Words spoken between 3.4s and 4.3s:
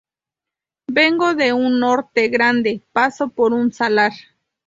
un salar.